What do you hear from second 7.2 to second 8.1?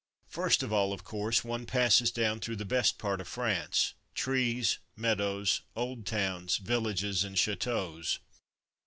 and chateaux.